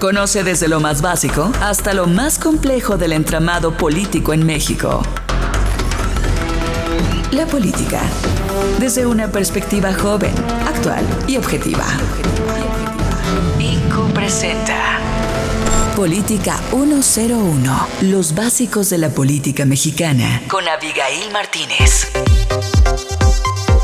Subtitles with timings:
[0.00, 5.02] Conoce desde lo más básico hasta lo más complejo del entramado político en México.
[7.32, 8.00] La política,
[8.78, 10.32] desde una perspectiva joven,
[10.66, 11.84] actual y objetiva.
[13.58, 14.98] IQ presenta
[15.94, 22.10] Política 101, los básicos de la política mexicana, con Abigail Martínez.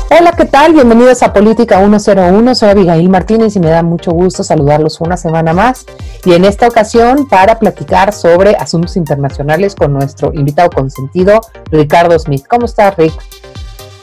[0.09, 0.71] Hola, ¿qué tal?
[0.71, 2.55] Bienvenidos a Política 101.
[2.55, 5.85] Soy Abigail Martínez y me da mucho gusto saludarlos una semana más.
[6.23, 12.45] Y en esta ocasión para platicar sobre asuntos internacionales con nuestro invitado consentido, Ricardo Smith.
[12.47, 13.13] ¿Cómo estás, Rick?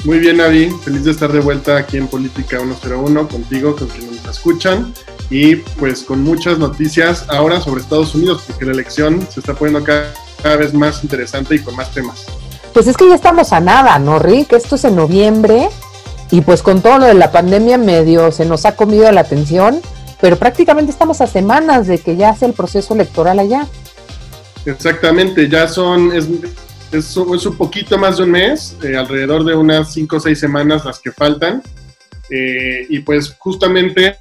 [0.04, 0.68] Muy bien, Avi.
[0.84, 4.92] Feliz de estar de vuelta aquí en Política 101 contigo, con quienes nos escuchan.
[5.30, 9.82] Y pues con muchas noticias ahora sobre Estados Unidos, porque la elección se está poniendo
[9.82, 12.26] cada, vez más interesante y con más temas.
[12.74, 14.52] Pues es que ya estamos a nada, ¿no, Rick?
[14.52, 15.70] Esto es en noviembre
[16.30, 19.80] y pues con todo lo de la pandemia medio se nos ha comido la atención,
[20.20, 23.66] pero prácticamente estamos a semanas de que ya sea el proceso electoral allá.
[24.66, 26.26] Exactamente, ya son, es,
[26.92, 30.84] es, un poquito más de un mes, eh, alrededor de unas cinco o seis semanas
[30.84, 31.62] las que faltan.
[32.30, 34.16] Eh, y pues justamente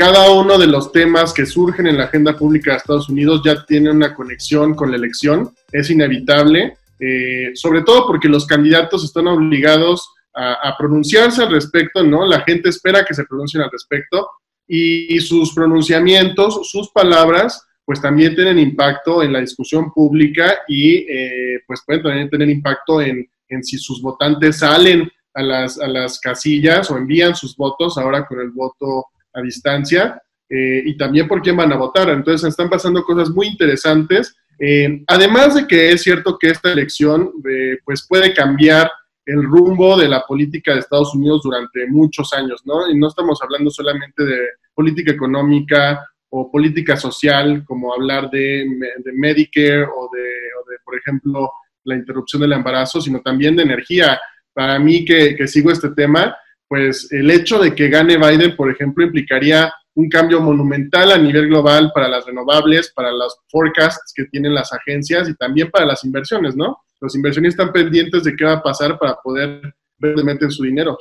[0.00, 3.66] cada uno de los temas que surgen en la agenda pública de Estados Unidos ya
[3.66, 9.28] tiene una conexión con la elección, es inevitable, eh, sobre todo porque los candidatos están
[9.28, 12.24] obligados a, pronunciarse al respecto, ¿no?
[12.26, 14.28] La gente espera que se pronuncien al respecto
[14.66, 21.06] y, y, sus pronunciamientos, sus palabras, pues también tienen impacto en la discusión pública y
[21.08, 25.88] eh, pues pueden también tener impacto en, en si sus votantes salen a las, a
[25.88, 31.28] las, casillas o envían sus votos ahora con el voto a distancia eh, y también
[31.28, 32.08] por quién van a votar.
[32.10, 34.36] Entonces están pasando cosas muy interesantes.
[34.58, 38.90] Eh, además de que es cierto que esta elección eh, pues puede cambiar
[39.30, 42.90] el rumbo de la política de Estados Unidos durante muchos años, ¿no?
[42.90, 44.38] Y no estamos hablando solamente de
[44.74, 48.64] política económica o política social, como hablar de,
[49.04, 51.50] de Medicare o de, por ejemplo,
[51.84, 54.20] la interrupción del embarazo, sino también de energía.
[54.52, 56.36] Para mí que, que sigo este tema,
[56.68, 61.48] pues el hecho de que gane Biden, por ejemplo, implicaría un cambio monumental a nivel
[61.48, 66.04] global para las renovables, para los forecasts que tienen las agencias y también para las
[66.04, 66.78] inversiones, ¿no?
[67.00, 70.96] Los inversionistas están pendientes de qué va a pasar para poder verdaderamente su dinero.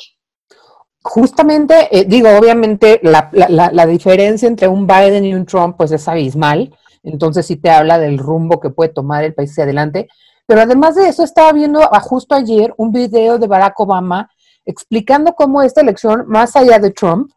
[1.01, 6.07] Justamente, eh, digo, obviamente la, la, diferencia entre un Biden y un Trump pues es
[6.07, 10.09] abismal, entonces sí te habla del rumbo que puede tomar el país hacia adelante,
[10.45, 14.29] pero además de eso estaba viendo justo ayer un video de Barack Obama
[14.65, 17.31] explicando cómo esta elección, más allá de Trump,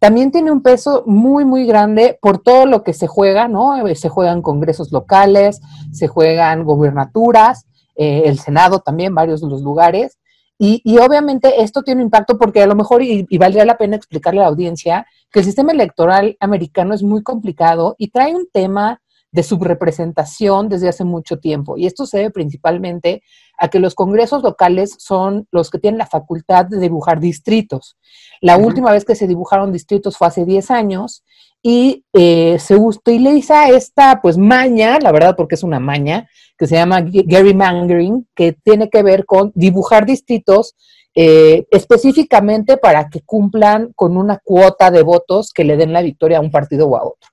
[0.00, 3.74] también tiene un peso muy, muy grande por todo lo que se juega, ¿no?
[3.94, 5.60] Se juegan congresos locales,
[5.92, 10.18] se juegan gobernaturas, eh, el Senado también, varios de los lugares.
[10.58, 13.96] Y, y, obviamente esto tiene impacto porque a lo mejor, y, y, valdría la pena
[13.96, 18.46] explicarle a la audiencia, que el sistema electoral americano es muy complicado y trae un
[18.52, 19.00] tema
[19.34, 21.76] de subrepresentación desde hace mucho tiempo.
[21.76, 23.24] Y esto se debe principalmente
[23.58, 27.96] a que los congresos locales son los que tienen la facultad de dibujar distritos.
[28.40, 28.66] La uh -huh.
[28.66, 31.24] última vez que se dibujaron distritos fue hace 10 años
[31.66, 36.74] y eh, se utiliza esta pues maña, la verdad porque es una maña, que se
[36.74, 40.76] llama gerrymandering, que tiene que ver con dibujar distritos
[41.14, 46.36] eh, específicamente para que cumplan con una cuota de votos que le den la victoria
[46.36, 47.30] a un partido o a otro.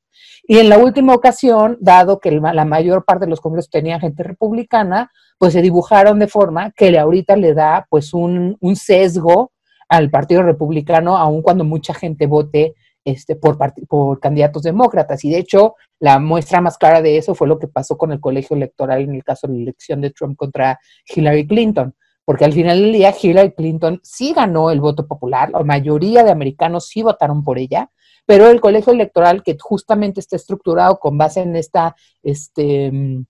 [0.47, 4.23] Y en la última ocasión, dado que la mayor parte de los congresos tenían gente
[4.23, 9.51] republicana, pues se dibujaron de forma que ahorita le da pues un, un sesgo
[9.89, 13.57] al Partido Republicano, aun cuando mucha gente vote este, por,
[13.87, 15.23] por candidatos demócratas.
[15.25, 18.19] Y de hecho, la muestra más clara de eso fue lo que pasó con el
[18.19, 21.95] colegio electoral en el caso de la elección de Trump contra Hillary Clinton.
[22.23, 26.31] Porque al final del día Hillary Clinton sí ganó el voto popular, la mayoría de
[26.31, 27.89] americanos sí votaron por ella,
[28.25, 33.25] pero el colegio electoral que justamente está estructurado con base en esta este,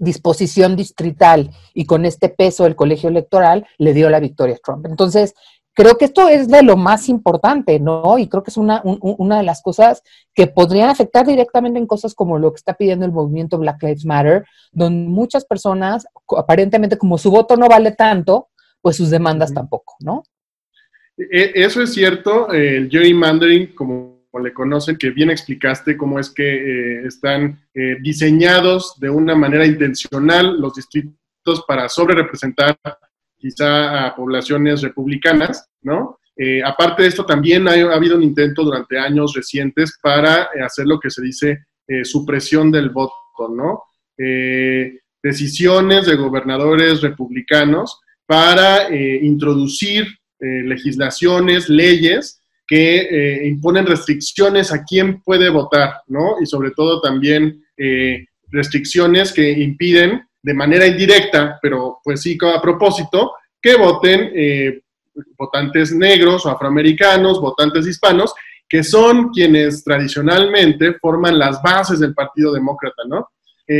[0.00, 4.86] disposición distrital y con este peso del colegio electoral, le dio la victoria a Trump.
[4.86, 5.34] Entonces,
[5.74, 8.18] creo que esto es de lo más importante, ¿no?
[8.18, 10.02] Y creo que es una, un, una de las cosas
[10.34, 14.04] que podrían afectar directamente en cosas como lo que está pidiendo el movimiento Black Lives
[14.04, 16.06] Matter, donde muchas personas,
[16.36, 18.48] aparentemente como su voto no vale tanto,
[18.80, 20.22] pues sus demandas tampoco, ¿no?
[21.16, 27.06] Eso es cierto, el gerrymandering, como le conocen, que bien explicaste cómo es que eh,
[27.06, 32.78] están eh, diseñados de una manera intencional los distritos para sobre representar
[33.40, 36.18] quizá a poblaciones republicanas, ¿no?
[36.36, 41.00] Eh, aparte de esto, también ha, habido un intento durante años recientes para hacer lo
[41.00, 41.64] que se dice
[42.04, 43.14] supresión del voto,
[43.52, 43.82] ¿no?
[45.20, 50.06] decisiones de gobernadores republicanos para introducir
[50.38, 52.40] legislaciones, leyes
[52.70, 56.36] que eh, imponen restricciones a quién puede votar, ¿no?
[56.40, 62.60] Y sobre todo también eh, restricciones que impiden de manera indirecta, pero pues sí a
[62.60, 64.80] propósito, que voten eh,
[65.36, 68.34] votantes negros o afroamericanos, votantes hispanos,
[68.68, 73.28] que son quienes tradicionalmente forman las bases del Partido Demócrata, ¿no?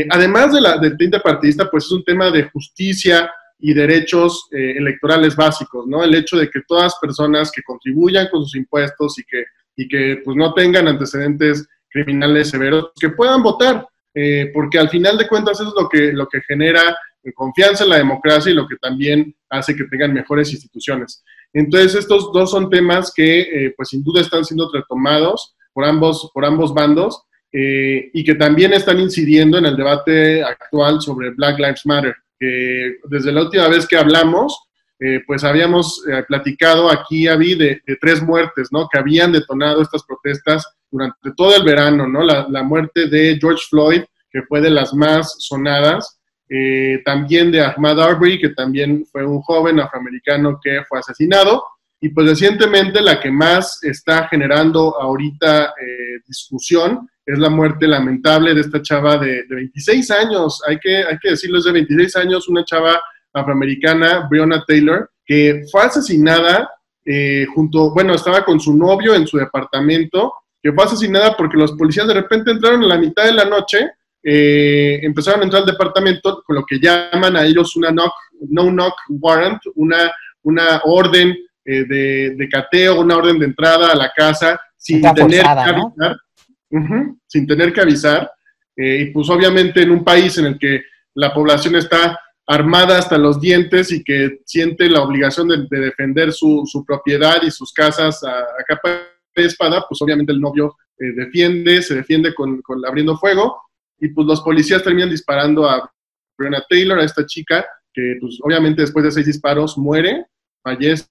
[0.09, 3.29] además de la, del interpartidista, pues es un tema de justicia,
[3.61, 6.03] y derechos eh, electorales básicos, ¿no?
[6.03, 9.43] El hecho de que todas personas que contribuyan con sus impuestos y que,
[9.77, 15.17] y que pues, no tengan antecedentes criminales severos, que puedan votar, eh, porque al final
[15.17, 16.97] de cuentas eso es lo que, lo que genera
[17.35, 21.23] confianza en la democracia y lo que también hace que tengan mejores instituciones.
[21.53, 26.31] Entonces, estos dos son temas que, eh, pues sin duda, están siendo retomados por ambos,
[26.33, 27.21] por ambos bandos
[27.53, 33.31] y que también están incidiendo en el debate actual sobre Black Lives Matter que desde
[33.31, 34.59] la última vez que hablamos,
[34.99, 38.87] eh, pues habíamos eh, platicado aquí, Avi, de, de, tres muertes, ¿no?
[38.91, 42.23] Que habían detonado estas protestas durante todo el verano, ¿no?
[42.23, 47.61] La, la muerte de George Floyd, que fue de las más sonadas, eh, también de
[47.61, 51.63] Ahmad Arbery, que también fue un joven afroamericano que fue asesinado,
[51.99, 55.73] y pues recientemente la que más está generando ahorita
[56.27, 61.31] discusión es la muerte lamentable de esta chava de, 26 años, hay que, hay que
[61.31, 62.99] decirlo, es de 26 años, una chava
[63.33, 66.69] afroamericana, Breonna Taylor, que fue asesinada
[67.05, 71.73] eh, junto, bueno, estaba con su novio en su departamento, que fue asesinada porque los
[71.73, 73.91] policías de repente entraron a la mitad de la noche,
[74.23, 78.13] eh, empezaron a entrar al departamento con lo que llaman a ellos una knock,
[78.49, 80.11] no knock warrant, una,
[80.43, 81.35] una orden
[81.65, 85.75] eh, de, cateo, una orden de entrada a la casa sin tener que
[87.27, 88.31] sin tener que avisar.
[88.75, 90.81] Eh, y pues obviamente en un país en el que
[91.15, 96.83] la población está armada hasta los dientes y que siente la obligación de, defender su,
[96.85, 99.01] propiedad y sus casas a, capa
[99.35, 103.61] espada, pues obviamente el novio eh, defiende, se defiende con, abriendo fuego
[103.99, 105.91] y pues los policías terminan disparando a
[106.37, 110.25] Breonna Taylor, a esta chica, que pues obviamente después de seis disparos muere,
[110.63, 111.05] fallece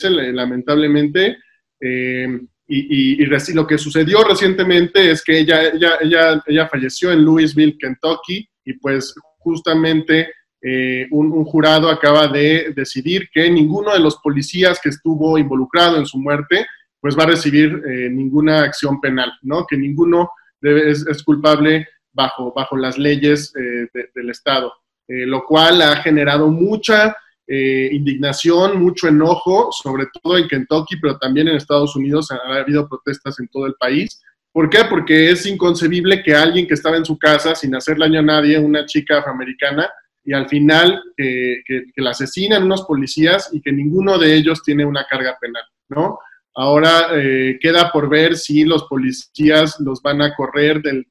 [0.00, 1.38] lamentablemente.
[1.80, 3.24] Eh, y,
[3.54, 8.72] lo que sucedió recientemente es que ella, ella, ella, ella falleció en Louisville, Kentucky, y
[8.74, 10.32] pues justamente
[10.66, 16.06] eh, un, jurado acaba de decidir que ninguno de los policías que estuvo involucrado en
[16.06, 16.66] su muerte,
[17.04, 19.66] pues va a recibir eh, ninguna acción penal, ¿no?
[19.66, 20.30] Que ninguno
[20.62, 24.72] es, culpable bajo, bajo las leyes eh, del Estado,
[25.06, 27.14] lo cual ha generado mucha
[27.46, 32.88] eh, indignación, mucho enojo, sobre todo en Kentucky, pero también en Estados Unidos ha habido
[32.88, 34.22] protestas en todo el país.
[34.50, 34.86] ¿Por qué?
[34.88, 38.58] Porque es inconcebible que alguien que estaba en su casa sin hacer daño a nadie,
[38.58, 39.90] una chica afroamericana,
[40.24, 45.04] y al final que, la asesinan unos policías y que ninguno de ellos tiene una
[45.04, 46.18] carga penal, ¿no?
[46.54, 51.06] Ahora eh, queda por ver si los policías los van a correr del,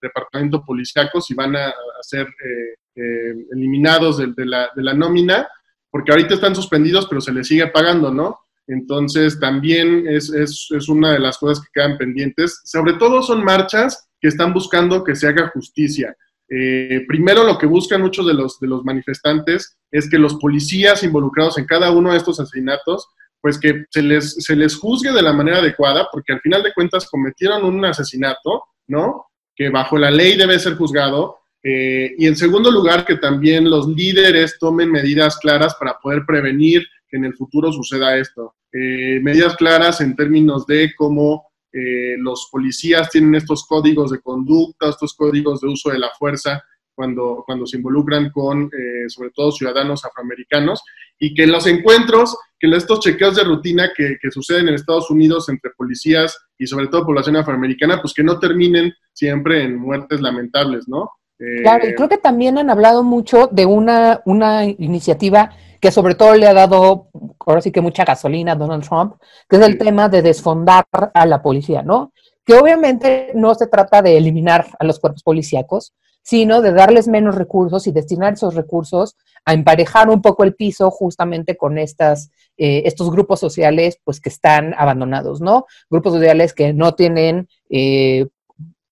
[0.00, 5.48] departamento policiaco, si van a, ser eh, eh, eliminados de, la, de, la, nómina,
[5.90, 8.38] porque ahorita están suspendidos, pero se les sigue pagando, ¿no?
[8.68, 12.60] Entonces, también es, es, es, una de las cosas que quedan pendientes.
[12.64, 16.16] Sobre todo son marchas que están buscando que se haga justicia.
[16.48, 21.02] Eh, primero, lo que buscan muchos de los, de los manifestantes es que los policías
[21.02, 23.08] involucrados en cada uno de estos asesinatos,
[23.40, 26.72] pues que se les, se les juzgue de la manera adecuada, porque al final de
[26.72, 29.26] cuentas cometieron un asesinato, ¿no?
[29.54, 31.38] Que bajo la ley debe ser juzgado,
[31.68, 36.86] eh, y en segundo lugar, que también los líderes tomen medidas claras para poder prevenir
[37.08, 38.54] que en el futuro suceda esto.
[38.72, 44.90] Eh, medidas claras en términos de cómo eh, los policías tienen estos códigos de conducta,
[44.90, 46.62] estos códigos de uso de la fuerza
[46.94, 48.70] cuando, cuando se involucran con,
[49.08, 50.82] sobre todo, ciudadanos afroamericanos,
[51.18, 55.48] y que los encuentros, que estos chequeos de rutina que, que suceden en Estados Unidos
[55.48, 60.88] entre policías y sobre todo población afroamericana, pues que no terminen siempre en muertes lamentables,
[60.88, 61.10] ¿no?
[61.38, 66.34] Claro, y creo que también han hablado mucho de una, una iniciativa que sobre todo
[66.34, 67.08] le ha dado,
[67.40, 69.16] ahora sí que mucha gasolina a Donald Trump,
[69.48, 72.12] que es el tema de desfondar a la policía, ¿no?
[72.44, 75.92] Que obviamente no se trata de eliminar a los cuerpos policíacos,
[76.26, 79.14] sino de darles menos recursos y destinar esos recursos
[79.44, 84.28] a emparejar un poco el piso justamente con estas, eh, estos grupos sociales pues que
[84.28, 85.66] están abandonados, ¿no?
[85.88, 88.26] Grupos sociales que no tienen eh,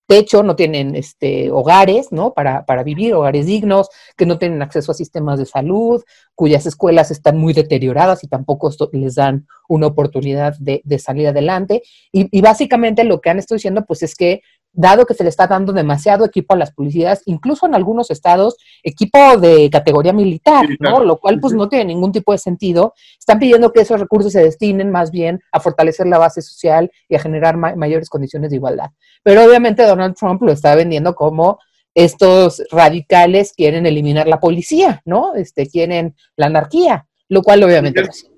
[0.06, 2.34] techo, no tienen este, hogares, ¿no?
[2.34, 6.04] Para, para, vivir, hogares dignos, que no tienen acceso a sistemas de salud,
[6.36, 11.82] cuyas escuelas están muy deterioradas y tampoco les dan una oportunidad de, de salir adelante.
[12.12, 14.42] Y, y, básicamente lo que han estado diciendo, pues es que
[14.74, 18.56] dado que se le está dando demasiado equipo a las policías, incluso en algunos estados,
[18.82, 21.02] equipo de categoría militar, ¿no?
[21.02, 22.94] Lo cual pues no tiene ningún tipo de sentido.
[23.18, 27.14] Están pidiendo que esos recursos se destinen más bien a fortalecer la base social y
[27.14, 28.90] a generar mayores condiciones de igualdad.
[29.22, 31.58] Pero obviamente Donald Trump lo está vendiendo como
[31.94, 35.34] estos radicales quieren eliminar la policía, ¿no?
[35.34, 38.28] Este, quieren la anarquía, lo cual obviamente no es.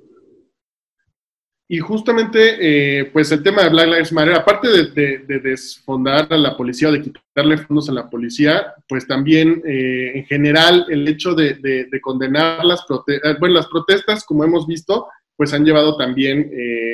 [1.68, 6.56] Y justamente, eh, pues el tema de Black Lives Matter, aparte de, desfondar a la
[6.56, 11.88] policía de quitarle fondos a la policía, pues también eh, en general el hecho de,
[12.00, 16.50] condenar las, eh, bueno, las protestas, como hemos visto, pues han llevado también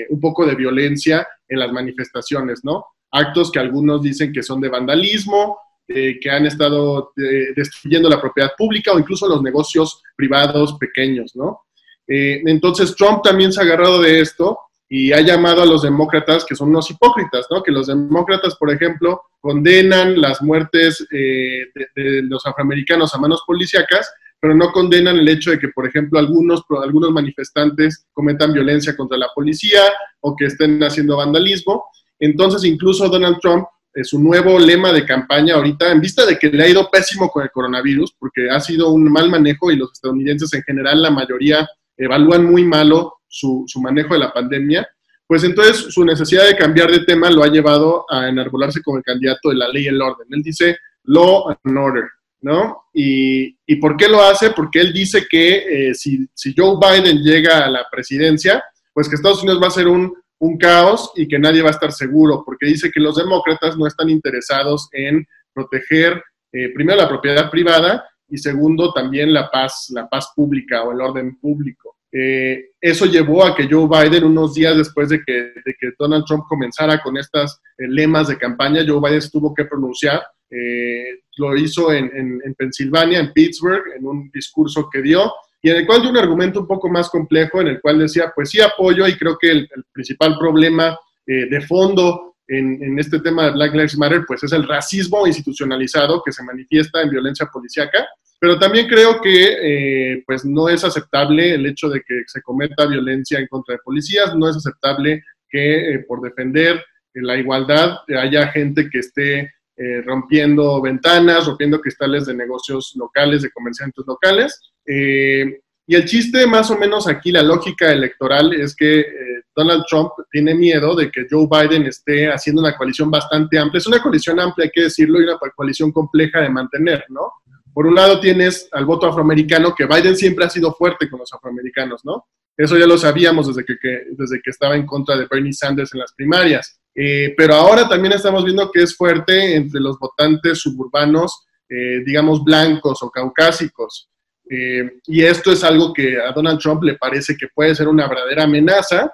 [0.08, 2.86] un poco de violencia en las manifestaciones, ¿no?
[3.12, 7.12] Actos que algunos dicen que son de vandalismo, que han estado
[7.54, 11.60] destruyendo la propiedad pública o incluso los negocios privados pequeños, ¿no?
[12.06, 14.58] Eh, entonces Trump también se ha agarrado de esto
[14.94, 17.62] y ha llamado a los demócratas que son unos hipócritas, ¿no?
[17.62, 24.12] Que los demócratas, por ejemplo, condenan las muertes eh, de, los afroamericanos a manos policíacas,
[24.38, 29.16] pero no condenan el hecho de que, por ejemplo, algunos, algunos manifestantes cometan violencia contra
[29.16, 29.80] la policía
[30.20, 31.86] o que estén haciendo vandalismo.
[32.18, 36.50] Entonces, incluso Donald Trump, eh, su nuevo lema de campaña ahorita, en vista de que
[36.50, 39.92] le ha ido pésimo con el coronavirus, porque ha sido un mal manejo y los
[39.92, 44.86] estadounidenses en general, la mayoría evalúan muy malo su, manejo de la pandemia,
[45.26, 49.02] pues entonces su necesidad de cambiar de tema lo ha llevado a enarbolarse como el
[49.02, 50.26] candidato de la ley y el orden.
[50.30, 52.04] Él dice law and order,
[52.42, 52.84] ¿no?
[52.92, 54.50] ¿Y, por qué lo hace?
[54.50, 59.42] Porque él dice que eh, si, Joe Biden llega a la presidencia, pues que Estados
[59.42, 60.14] Unidos va a ser un,
[60.58, 64.10] caos y que nadie va a estar seguro, porque dice que los demócratas no están
[64.10, 66.20] interesados en proteger
[66.52, 71.00] eh, primero la propiedad privada y segundo también la paz, la paz pública o el
[71.00, 71.96] orden público.
[72.14, 76.44] Eh, eso llevó a que Joe Biden, unos días después de que, que Donald Trump
[76.46, 80.22] comenzara con estas eh, lemas de campaña, Joe Biden tuvo que pronunciar.
[80.50, 85.76] Eh, lo hizo en, en, Pensilvania, en Pittsburgh, en un discurso que dio, y en
[85.78, 88.60] el cual dio un argumento un poco más complejo, en el cual decía, pues sí
[88.60, 93.72] apoyo, y creo que el, principal problema de fondo en, en, este tema de Black
[93.72, 98.06] Lives Matter, pues es el racismo institucionalizado que se manifiesta en violencia policíaca,
[98.42, 102.86] pero también creo que eh, pues no es aceptable el hecho de que se cometa
[102.86, 106.84] violencia en contra de policías, no es aceptable que eh, por defender
[107.14, 113.50] la igualdad haya gente que esté eh, rompiendo ventanas, rompiendo cristales de negocios locales, de
[113.52, 114.60] comerciantes locales.
[114.84, 119.06] y el chiste, más o menos aquí, la lógica electoral es que
[119.54, 123.78] Donald Trump tiene miedo de que Joe Biden esté haciendo una coalición bastante amplia.
[123.78, 127.30] Es una coalición amplia, hay que decirlo, y una coalición compleja de mantener, ¿no?
[127.72, 131.32] Por un lado tienes al voto afroamericano, que Biden siempre ha sido fuerte con los
[131.32, 132.26] afroamericanos, ¿no?
[132.56, 133.74] Eso ya lo sabíamos desde que,
[134.10, 136.78] desde que estaba en contra de Bernie Sanders en las primarias.
[136.94, 142.44] Eh, pero ahora también estamos viendo que es fuerte entre los votantes suburbanos, eh, digamos,
[142.44, 144.10] blancos o caucásicos.
[144.50, 148.06] Eh, y esto es algo que a Donald Trump le parece que puede ser una
[148.06, 149.10] verdadera amenaza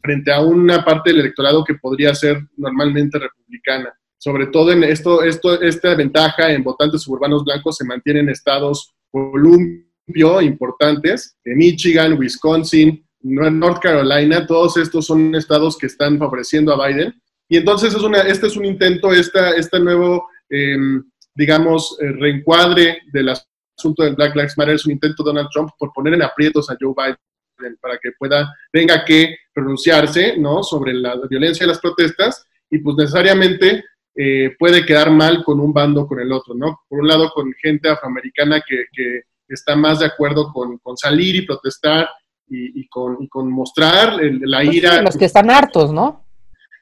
[0.00, 3.92] frente a una parte del electorado que podría ser normalmente republicana
[4.24, 8.94] sobre todo en esto, esto, esta ventaja en votantes suburbanos blancos se mantiene en estados
[9.10, 16.88] columpio importantes, de Michigan, Wisconsin, North Carolina, todos estos son estados que están favoreciendo a
[16.88, 17.12] Biden.
[17.50, 21.04] Y entonces es una, este es un intento, esta, este nuevo, em,
[21.34, 25.68] digamos, eh, reencuadre del asunto de Black Lives Matter es un intento de Donald Trump
[25.78, 30.62] por poner en aprietos a Joe Biden para que pueda, tenga que pronunciarse, ¿no?
[30.62, 33.84] Sobre la violencia de las protestas y pues necesariamente
[34.16, 36.80] eh, puede quedar mal con un bando o con el otro, ¿no?
[36.88, 41.36] Por un lado, con gente afroamericana que, que está más de acuerdo con, con salir
[41.36, 42.08] y protestar
[42.48, 45.02] y, y, con, y con, mostrar la pues ira.
[45.02, 46.24] los que están hartos, ¿no?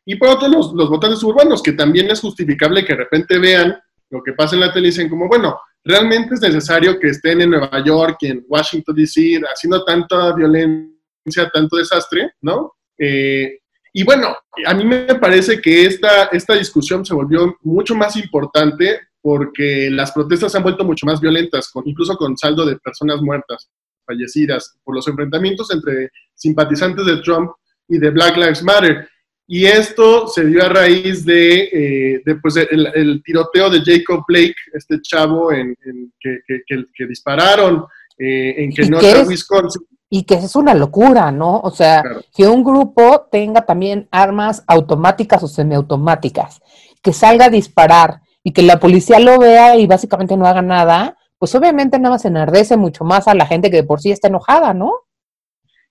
[0.05, 3.79] Y por otro, los, los votantes urbanos, que también es justificable que de repente vean
[4.11, 7.41] lo que pasa en la tele y dicen como, bueno, realmente es necesario que estén
[7.41, 12.75] en Nueva York y en Washington, D.C., haciendo tanta violencia, tanto desastre, ¿no?
[12.99, 13.61] Eh,
[13.93, 14.35] y bueno,
[14.67, 20.13] a mí me parece que esta, esta discusión se volvió mucho más importante porque las
[20.13, 23.71] protestas se han vuelto mucho más violentas, con, incluso con saldo de personas muertas,
[24.05, 27.51] fallecidas, por los enfrentamientos entre simpatizantes de Trump
[27.87, 29.09] y de Black Lives Matter.
[29.47, 35.01] Y esto se dio a raíz de, eh, pues, el, tiroteo de Jacob Blake, este
[35.03, 35.77] chavo en,
[36.19, 37.85] que, que, dispararon
[38.19, 39.83] eh, en Kenosha, Wisconsin.
[40.15, 41.59] Y que es una locura, ¿no?
[41.61, 42.03] O sea,
[42.37, 46.61] que un grupo tenga también armas automáticas o semiautomáticas,
[47.03, 51.17] que salga a disparar y que la policía lo vea y básicamente no haga nada,
[51.39, 54.29] pues obviamente nada más enardece mucho más a la gente que de por sí está
[54.29, 54.93] enojada, ¿no?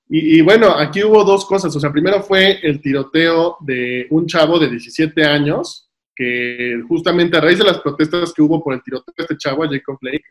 [0.07, 1.75] Y, bueno, aquí hubo dos cosas.
[1.75, 7.41] O sea, primero fue el tiroteo de un chavo de 17 años, que justamente a
[7.41, 10.25] raíz de las protestas que hubo por el tiroteo de este chavo, Jacob Blake,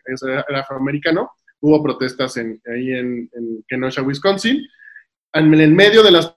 [0.49, 3.30] era afroamericano, hubo protestas en, ahí en,
[3.68, 4.66] Kenosha, Wisconsin.
[5.32, 6.34] En el medio de las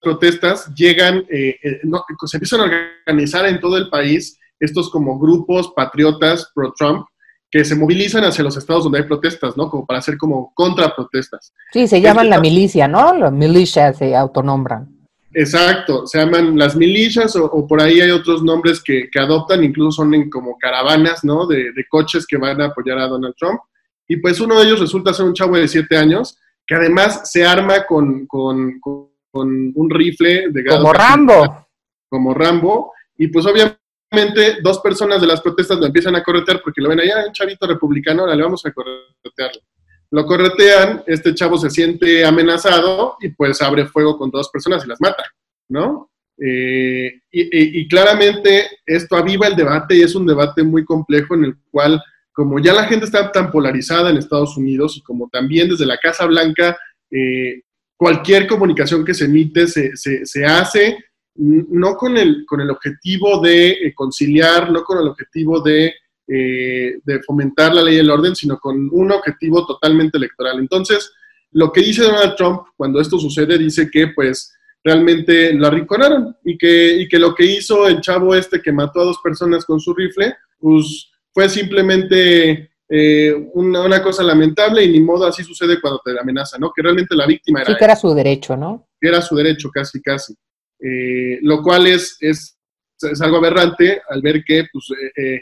[0.00, 1.80] protestas llegan, eh, eh,
[2.26, 2.64] se empiezan a
[3.06, 7.06] organizar en todo el país estos como grupos patriotas pro-Trump
[7.50, 9.70] que se movilizan hacia los estados donde hay protestas, ¿no?
[9.70, 11.52] Como para hacer como contraprotestas.
[11.72, 13.16] Sí, se llaman la milicia, ¿no?
[13.16, 14.96] Las milicias se autonombran.
[15.32, 20.14] Exacto, se llaman las milicias o, por ahí hay otros nombres que, adoptan, incluso son
[20.14, 21.46] en como caravanas, ¿no?
[21.46, 23.60] De, coches que van a apoyar a Donald Trump.
[24.08, 27.44] Y pues uno de ellos resulta ser un chavo de siete años que además se
[27.44, 28.80] arma con, con,
[29.32, 31.68] un rifle de Como Rambo.
[32.08, 32.92] Como Rambo.
[33.18, 37.00] Y pues obviamente dos personas de las protestas lo empiezan a corretear porque lo ven
[37.00, 39.60] allá, un chavito republicano, ahora le vamos a corretearlo.
[40.10, 44.88] Lo corretean, este chavo se siente amenazado y pues abre fuego con dos personas y
[44.88, 45.24] las mata,
[45.68, 46.10] ¿no?
[46.38, 51.56] Eh, y, claramente esto aviva el debate y es un debate muy complejo en el
[51.70, 52.02] cual,
[52.36, 55.96] como ya la gente está tan polarizada en Estados Unidos y como también desde la
[55.96, 56.76] Casa Blanca,
[57.10, 57.62] eh,
[57.96, 60.98] cualquier comunicación que se emite se, se, se hace
[61.38, 65.94] no con el, con el objetivo de eh, conciliar, no con el objetivo de,
[66.28, 70.58] eh, de, fomentar la ley y el orden, sino con un objetivo totalmente electoral.
[70.58, 71.10] Entonces,
[71.52, 76.58] lo que dice Donald Trump cuando esto sucede, dice que pues realmente lo arrinconaron y
[76.58, 79.80] que, y que lo que hizo el chavo este que mató a dos personas con
[79.80, 86.00] su rifle, pues fue simplemente eh, una, cosa lamentable y ni modo así sucede cuando
[86.02, 86.72] te amenaza, ¿no?
[86.74, 87.72] Que realmente la víctima era...
[87.72, 88.88] Sí, que era su derecho, ¿no?
[88.98, 90.32] Que era su derecho, casi, casi.
[90.80, 92.56] Eh, lo cual es, es,
[93.02, 95.40] es, algo aberrante al ver que pues, eh, eh,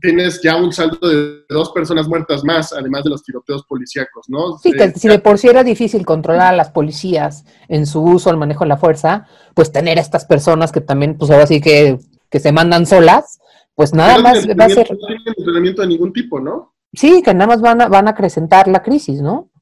[0.00, 4.58] tienes ya un salto de dos personas muertas más, además de los tiroteos policíacos, ¿no?
[4.58, 8.28] Sí, que si de por sí era difícil controlar a las policías en su uso,
[8.28, 11.60] al manejo de la fuerza, pues tener a estas personas que también, pues ahora sí
[11.60, 11.96] que,
[12.28, 13.38] que se mandan solas,
[13.78, 14.90] pues nada más va a ser...
[14.90, 16.74] No tienen entrenamiento de ningún tipo, ¿no?
[16.92, 19.52] Sí, que nada más van a, van a acrecentar la crisis, ¿no?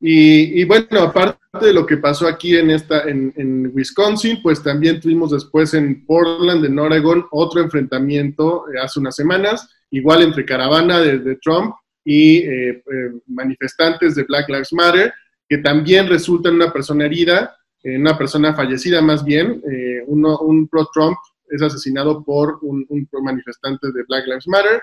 [0.00, 5.30] Y, bueno, aparte de lo que pasó aquí en, esta, en, Wisconsin, pues también tuvimos
[5.30, 11.36] después en Portland, en Oregon, otro enfrentamiento eh, hace unas semanas, igual entre caravana de,
[11.36, 12.82] Trump y eh, eh,
[13.28, 15.14] manifestantes de Black Lives Matter,
[15.48, 19.62] que también resulta en una persona herida, una persona fallecida más bien,
[20.06, 21.16] uno, un pro-Trump
[21.52, 24.82] es asesinado por un, un manifestante de Black Lives Matter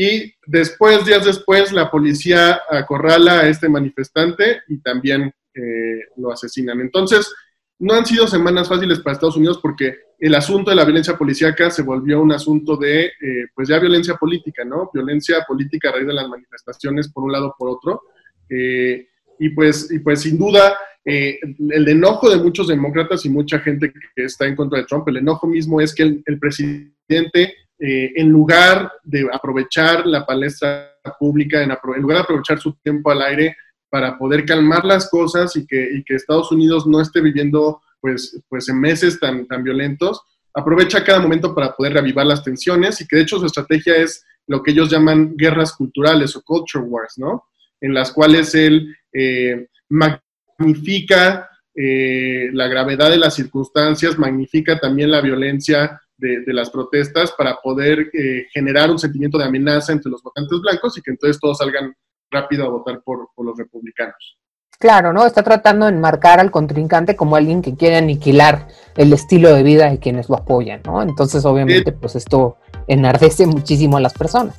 [0.00, 6.80] y después, días después, la policía acorrala a este manifestante y también eh, lo asesinan.
[6.80, 7.34] Entonces,
[7.80, 11.68] no han sido semanas fáciles para Estados Unidos porque el asunto de la violencia policíaca
[11.70, 14.88] se volvió un asunto de, eh, pues ya violencia política, ¿no?
[14.94, 18.02] Violencia política a raíz de las manifestaciones por un lado por otro.
[18.48, 23.90] Eh, y, pues, y pues sin duda el enojo de muchos demócratas y mucha gente
[24.14, 28.28] que está en contra de Trump, el enojo mismo es que el presidente eh, en
[28.30, 31.68] lugar de aprovechar la palestra pública, en,
[32.02, 33.56] lugar de aprovechar su tiempo al aire
[33.88, 38.80] para poder calmar las cosas y que, Estados Unidos no esté viviendo pues, pues en
[38.80, 40.20] meses tan, tan violentos,
[40.52, 44.24] aprovecha cada momento para poder reavivar las tensiones y que de hecho su estrategia es
[44.48, 47.44] lo que ellos llaman guerras culturales o culture wars, ¿no?
[47.80, 55.20] En las cuales él eh, magnifica eh, la gravedad de las circunstancias, magnifica también la
[55.20, 60.58] violencia de, las protestas para poder eh, generar un sentimiento de amenaza entre los votantes
[60.60, 61.94] blancos y que entonces todos salgan
[62.30, 64.38] rápido a votar por, los republicanos.
[64.80, 65.24] Claro, ¿no?
[65.24, 69.90] Está tratando de enmarcar al contrincante como alguien que quiere aniquilar el estilo de vida
[69.90, 71.02] de quienes lo apoyan, ¿no?
[71.02, 74.56] Entonces, obviamente, pues esto enardece muchísimo a las personas.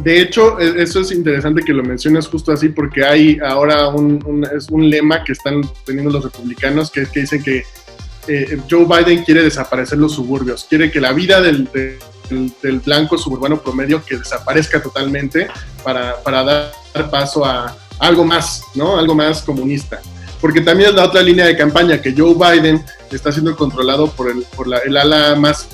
[0.00, 4.46] De hecho, e, eso es interesante que lo menciones justo así, porque hay ahora un,
[4.56, 7.64] es un lema que están teniendo los republicanos, que es que dicen que
[8.26, 11.68] eh, Joe Biden quiere desaparecer los suburbios, quiere que la vida del,
[12.84, 15.46] blanco suburbano promedio que desaparezca totalmente
[15.82, 18.96] para, para, dar paso a algo más, ¿no?
[18.96, 20.00] Algo más comunista.
[20.40, 24.30] Porque también es la otra línea de campaña, que Joe Biden está siendo controlado por
[24.30, 25.68] el, por la, el ala más,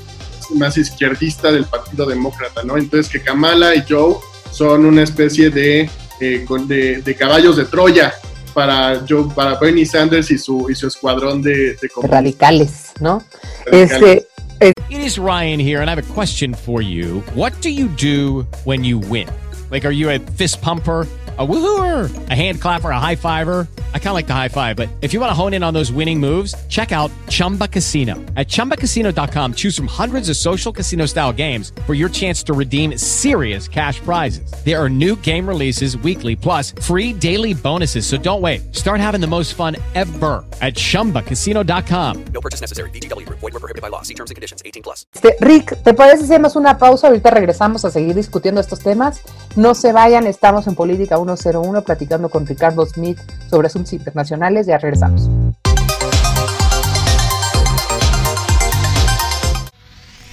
[0.57, 2.77] más izquierdista del Partido Demócrata, ¿no?
[2.77, 4.17] Entonces que Kamala y Joe
[4.51, 8.13] son una especie de, eh, de, de caballos de Troya
[8.53, 13.23] para Joe, para Bernie Sanders y su, y su escuadrón de, de radicales, ¿no?
[13.67, 14.03] Radicales.
[14.03, 14.27] Este,
[14.63, 17.21] It is Ryan here, and I have a question for you.
[17.35, 19.27] What do you do when you win?
[19.71, 21.07] Like, are you a fist pumper?
[21.39, 23.69] A woohooer, a hand clapper, a high fiver.
[23.95, 25.73] I kind of like the high five, but if you want to hone in on
[25.73, 28.15] those winning moves, check out Chumba Casino.
[28.37, 32.99] At ChumbaCasino.com, choose from hundreds of social casino style games for your chance to redeem
[32.99, 34.53] serious cash prizes.
[34.65, 38.07] There are new game releases weekly, plus free daily bonuses.
[38.07, 38.75] So don't wait.
[38.75, 42.25] Start having the most fun ever at ChumbaCasino.com.
[42.33, 42.91] No purchase necessary.
[42.91, 43.29] BGW.
[43.29, 44.03] Void were prohibited by law.
[44.03, 44.63] See terms and conditions.
[44.65, 45.07] 18 plus.
[45.15, 47.07] Este, Rick, ¿te parece si hacemos una pausa?
[47.07, 49.21] Ahorita regresamos a seguir discutiendo estos temas.
[49.57, 54.67] No se vayan, estamos en Política 1 101 platicando con Ricardo Smith sobre asuntos internacionales.
[54.67, 55.29] Ya regresamos.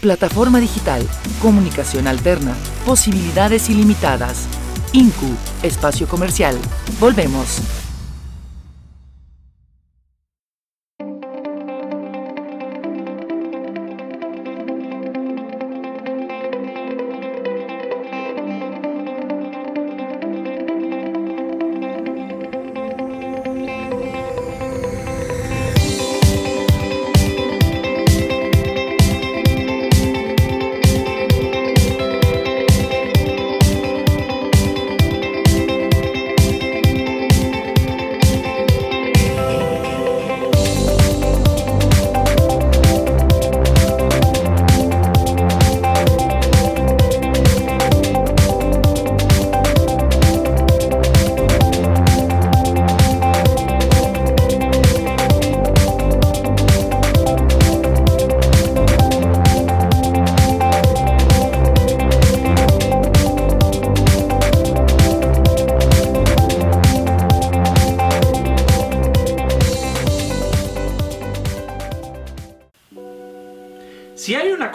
[0.01, 1.01] Plataforma digital,
[1.41, 2.53] comunicación alterna,
[2.85, 4.47] posibilidades ilimitadas.
[4.93, 6.55] INCU, espacio comercial.
[6.99, 7.86] Volvemos.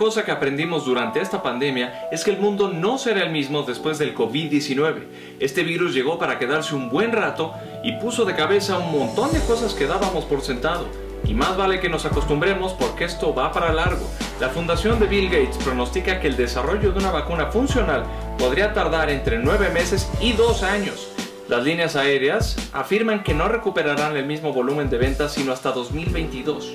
[0.03, 4.01] Cosa que aprendimos durante esta pandemia es que el mundo no será el mismo después
[4.01, 5.05] del COVID-19.
[5.39, 9.39] Este virus llegó para quedarse un buen rato y puso de cabeza un montón de
[9.43, 10.89] cosas que dábamos por sentado.
[11.25, 14.05] Y más vale que nos acostumbremos porque esto va para largo.
[14.41, 18.03] La fundación de Bill Gates pronostica que el desarrollo de una vacuna funcional
[18.41, 21.13] podría tardar entre 9 meses y 2 años.
[21.49, 26.73] Las líneas aéreas afirman que no recuperarán el mismo volumen de ventas sino hasta 2022.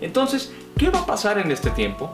[0.00, 2.10] Entonces, ¿qué va a pasar en este tiempo?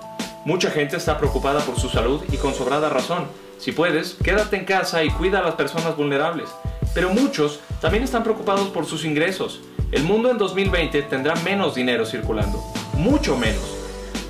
[0.47, 3.27] Mucha gente está preocupada por su salud y con sobrada razón.
[3.59, 6.49] Si puedes, quédate en casa y cuida a las personas vulnerables.
[6.95, 9.61] Pero muchos también están preocupados por sus ingresos.
[9.91, 12.63] El mundo en 2020 tendrá menos dinero circulando,
[12.95, 13.77] mucho menos.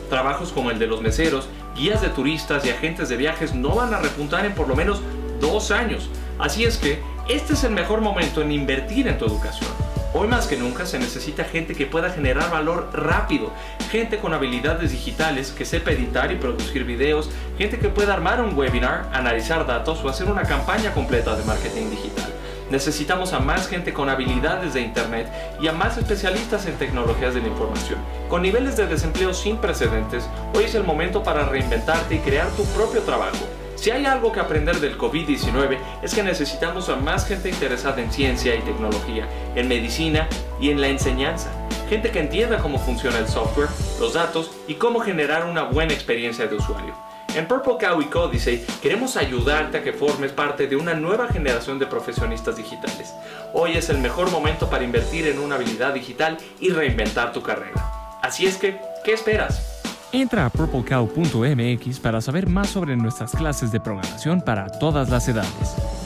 [0.09, 3.93] Trabajos como el de los meseros, guías de turistas y agentes de viajes no van
[3.93, 5.03] a repuntar en por lo menos
[5.39, 6.09] dos años.
[6.39, 6.99] Así es que
[7.29, 9.86] este es el mejor momento en invertir en tu educación.
[10.19, 13.53] Hoy más que nunca se necesita gente que pueda generar valor rápido,
[13.91, 18.57] gente con habilidades digitales que sepa editar y producir videos, gente que pueda armar un
[18.57, 22.33] webinar, analizar datos o hacer una campaña completa de marketing digital.
[22.71, 27.43] Necesitamos a más gente con habilidades de Internet y a más especialistas en tecnologías de
[27.43, 27.99] la información.
[28.31, 32.65] Con niveles de desempleo sin precedentes, hoy es el momento para reinventarte y crear tu
[32.69, 33.47] propio trabajo.
[33.77, 38.11] Si hay algo que aprender del COVID-19 es que necesitamos a más gente interesada en
[38.11, 40.29] ciencia y tecnología, en medicina
[40.61, 41.51] y en la enseñanza.
[41.89, 43.69] Gente que entienda cómo funciona el software,
[44.01, 46.95] los datos y cómo generar una buena experiencia de usuario.
[47.35, 51.79] En Purple Cow y Códice queremos ayudarte a que formes parte de una nueva generación
[51.79, 53.15] de profesionistas digitales.
[53.53, 58.19] Hoy es el mejor momento para invertir en una habilidad digital y reinventar tu carrera.
[58.23, 59.76] Así es que, ¿qué esperas?
[60.13, 66.06] Entra a purplecow.mx para saber más sobre nuestras clases de programación para todas las edades.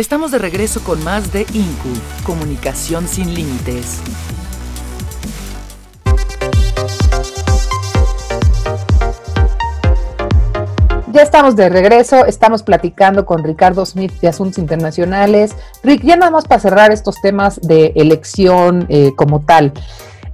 [0.00, 1.90] Estamos de regreso con más de INCU,
[2.24, 3.98] Comunicación sin Límites.
[11.12, 15.54] Ya estamos de regreso, estamos platicando con Ricardo Smith de Asuntos Internacionales.
[15.82, 19.70] Rick, ya nada más para cerrar estos temas de elección eh, como tal.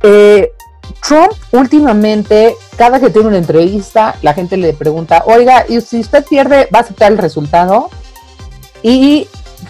[0.05, 0.52] Eh,
[1.05, 6.24] Trump últimamente, cada que tiene una entrevista, la gente le pregunta, oiga, ¿y si usted
[6.24, 7.90] pierde, va a aceptar el resultado?
[8.85, 9.26] Y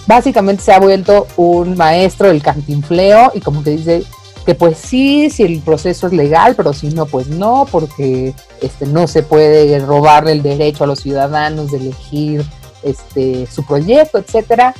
[0.06, 4.04] básicamente se ha vuelto un maestro del cantinfleo y como que dice,
[4.46, 8.32] que pues sí, si el proceso es legal, pero si no, pues no, porque
[8.62, 12.44] este, no se puede robarle el derecho a los ciudadanos de elegir
[12.84, 14.72] este, su proyecto, etcétera.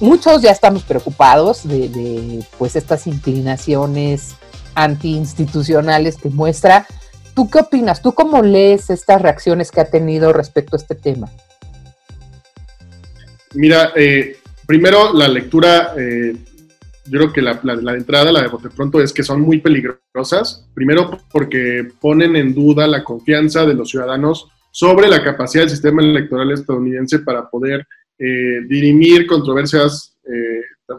[0.00, 4.36] Muchos ya estamos preocupados de, de pues estas inclinaciones
[4.74, 6.86] antiinstitucionales que muestra.
[7.34, 8.00] ¿Tú qué opinas?
[8.00, 11.28] ¿Tú cómo lees estas reacciones que ha tenido respecto a este tema?
[13.52, 14.36] Mira, eh,
[14.66, 16.36] primero la lectura, eh,
[17.06, 17.60] yo creo que la,
[17.94, 20.66] entrada, la de bote pronto, es que son muy peligrosas.
[20.74, 26.02] Primero porque ponen en duda la confianza de los ciudadanos sobre la capacidad del sistema
[26.02, 27.86] electoral estadounidense para poder
[28.18, 30.10] eh, dirimir controversias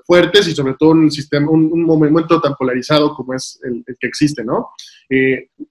[0.06, 4.44] fuertes y sobre todo un sistema, un, momento tan polarizado como es el, que existe,
[4.44, 4.70] ¿no?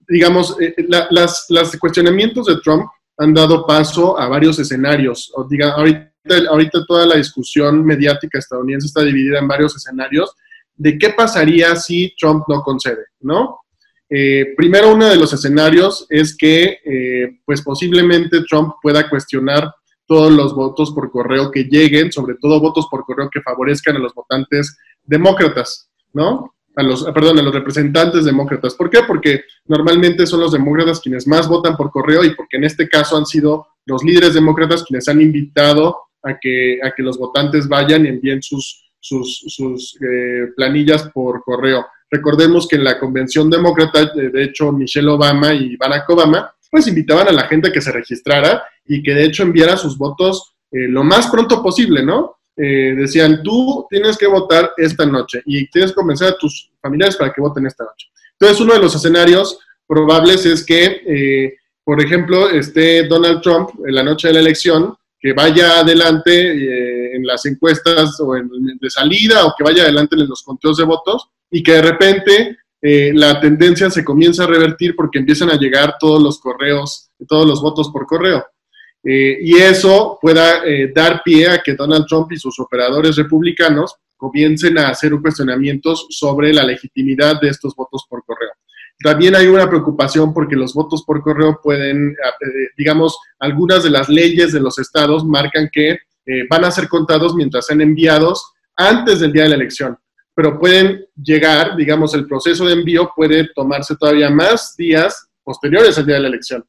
[0.09, 0.57] digamos,
[0.89, 2.87] las, los cuestionamientos de Trump
[3.19, 5.33] han dado paso a varios escenarios.
[5.35, 6.13] O diga, ahorita
[6.49, 10.35] ahorita toda la discusión mediática estadounidense está dividida en varios escenarios
[10.77, 13.61] de qué pasaría si Trump no concede, ¿no?
[14.09, 19.73] Eh, primero, uno de los escenarios es que, eh, pues posiblemente Trump pueda cuestionar
[20.07, 24.01] todos los votos por correo que lleguen, sobre todo votos por correo que favorezcan a
[24.01, 26.55] los votantes demócratas, ¿no?
[26.77, 28.75] A los, perdón, a los representantes demócratas.
[28.75, 29.01] ¿Por qué?
[29.07, 33.17] Porque normalmente son los demócratas quienes más votan por correo y porque en este caso
[33.17, 38.05] han sido los líderes demócratas quienes han invitado a que, a que los votantes vayan
[38.05, 41.87] y envíen sus, sus, eh, planillas por correo.
[42.11, 47.29] Recordemos que en la convención demócrata, de hecho, Michelle Obama y Barack Obama, pues invitaban
[47.29, 50.89] a la gente a que se registrara y que de hecho enviara sus votos eh,
[50.89, 52.39] lo más pronto posible, ¿no?
[52.57, 57.17] Eh, decían, tú tienes que votar esta noche y tienes que convencer a tus familiares
[57.17, 58.09] para que voten esta noche.
[58.39, 64.03] Entonces, uno de los escenarios probables es que, por ejemplo, esté Donald Trump en la
[64.03, 68.47] noche de la elección que vaya adelante eh, en las encuestas o en,
[68.79, 72.59] de salida o que vaya adelante en los conteos de votos y que de repente
[72.83, 77.47] eh, la tendencia se comienza a revertir porque empiezan a llegar todos los correos, todos
[77.47, 78.45] los votos por correo.
[79.03, 80.61] Eh, y eso pueda
[80.95, 86.53] dar pie a que Donald Trump y sus operadores republicanos comiencen a hacer cuestionamientos sobre
[86.53, 88.53] la legitimidad de estos votos por correo.
[89.03, 94.09] También hay una preocupación porque los votos por correo pueden, eh, digamos, algunas de las
[94.09, 99.21] leyes de los estados marcan que eh, van a ser contados mientras sean enviados antes
[99.21, 99.99] del día de la elección,
[100.35, 106.07] pero pueden llegar, digamos, el proceso de envío puede tomarse todavía más días posteriores al
[106.07, 106.65] día de la elección.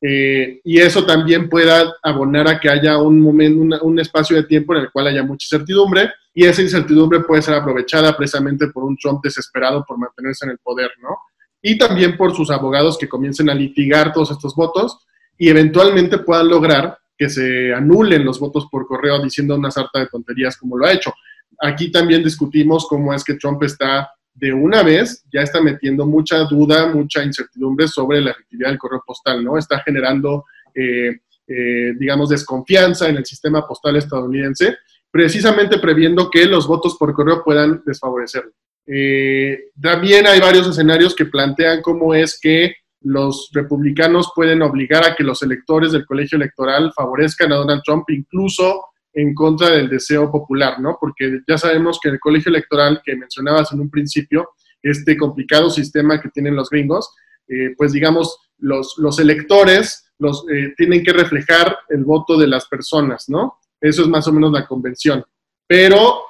[0.00, 4.74] Eh, y eso también pueda abonar a que haya un, momento, un espacio de tiempo
[4.74, 8.96] en el cual haya mucha incertidumbre y esa incertidumbre puede ser aprovechada precisamente por un
[8.96, 11.18] Trump desesperado por mantenerse en el poder, ¿no?
[11.62, 16.48] Y también por sus abogados que comiencen a litigar todos estos votos y eventualmente puedan
[16.48, 20.86] lograr que se anulen los votos por correo diciendo una sarta de tonterías como lo
[20.86, 21.12] ha hecho.
[21.60, 26.44] Aquí también discutimos cómo es que Trump está de una vez, ya está metiendo mucha
[26.44, 29.58] duda, mucha incertidumbre sobre la efectividad del correo postal, ¿no?
[29.58, 31.18] Está generando, eh,
[31.48, 34.76] eh, digamos, desconfianza en el sistema postal estadounidense,
[35.10, 38.52] precisamente previendo que los votos por correo puedan desfavorecerlo.
[38.90, 45.14] Eh, también hay varios escenarios que plantean cómo es que los republicanos pueden obligar a
[45.14, 50.30] que los electores del colegio electoral favorezcan a Donald Trump, incluso en contra del deseo
[50.32, 50.96] popular, ¿no?
[50.98, 54.50] Porque ya sabemos que el colegio electoral que mencionabas en un principio,
[54.82, 57.14] este complicado sistema que tienen los gringos,
[57.46, 62.66] eh, pues digamos, los, los electores los, eh, tienen que reflejar el voto de las
[62.66, 63.58] personas, ¿no?
[63.80, 65.24] Eso es más o menos la convención.
[65.68, 66.22] Pero,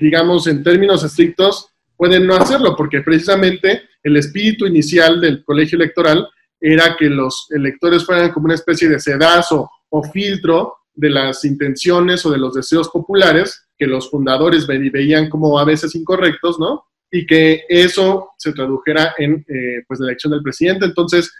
[0.00, 1.70] digamos, en términos estrictos,
[2.00, 6.26] pueden no hacerlo, porque precisamente el espíritu inicial del colegio electoral
[6.58, 12.24] era que los electores fueran como una especie de sedazo o filtro de las intenciones
[12.24, 16.86] o de los deseos populares que los fundadores veían como a veces incorrectos, ¿no?
[17.10, 20.86] Y que eso se tradujera en eh, pues la elección del presidente.
[20.86, 21.30] Entonces,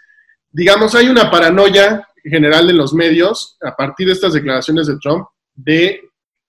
[0.51, 5.25] digamos, hay una paranoia general en los medios a partir de estas declaraciones de Trump
[5.55, 6.01] de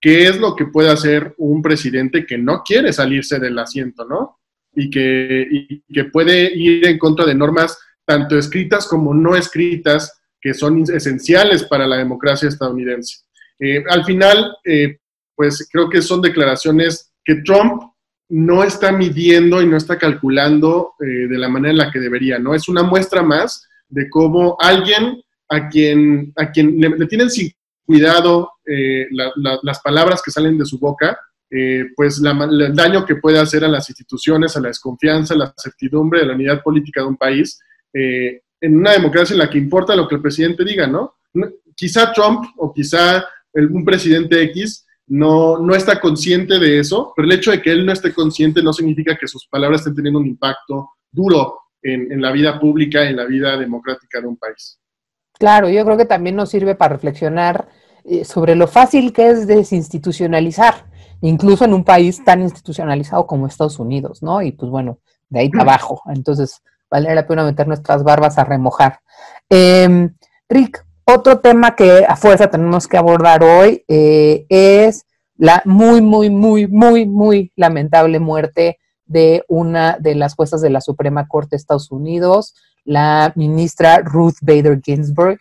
[0.03, 4.41] qué es lo que puede hacer un presidente que no quiere salirse del asiento, ¿no?
[4.75, 5.79] Y que,
[6.13, 11.87] puede ir en contra de normas tanto escritas como no escritas que son esenciales para
[11.87, 13.21] la democracia estadounidense.
[13.61, 14.99] Eh, al final, eh,
[15.37, 17.83] pues creo que son declaraciones que Trump
[18.29, 22.41] no está midiendo y no está calculando eh, de la manera en la que debería,
[22.41, 22.57] ¿no?
[22.57, 27.31] Es una muestra más de cómo alguien a quien, a quien le, le tienen
[27.85, 29.07] cuidado eh,
[29.63, 31.19] las palabras que salen de su boca,
[31.51, 35.55] eh, pues el daño que puede hacer a las instituciones, a la desconfianza, a la
[35.57, 37.61] certidumbre de la unidad política de un país,
[37.93, 41.17] eh, en una democracia en la que importa lo que el presidente diga, ¿no?
[41.75, 47.33] Quizá Trump o quizá un presidente X no, no está consciente de eso, pero el
[47.33, 50.27] hecho de que él no esté consciente no significa que sus palabras estén teniendo un
[50.27, 54.79] impacto duro en, la vida pública, en la vida democrática de un país.
[55.43, 57.67] Claro, yo creo que también nos sirve para reflexionar
[58.05, 60.87] eh, sobre lo fácil que es desinstitucionalizar,
[61.21, 64.41] incluso en un país tan institucionalizado como Estados Unidos, ¿no?
[64.41, 65.01] Y pues bueno,
[65.31, 66.01] de ahí para abajo.
[66.15, 69.01] Entonces, vale la pena meter nuestras barbas a remojar.
[69.51, 70.15] Em,
[70.49, 76.31] Rick, otro tema que a fuerza tenemos que abordar hoy eh, es la muy, muy,
[76.31, 81.57] muy, muy, muy lamentable muerte de una de las juezas de la Suprema Corte de
[81.57, 85.39] Estados Unidos, la ministra Ruth Bader Ginsburg,